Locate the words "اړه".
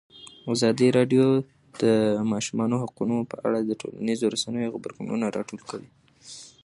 3.47-3.59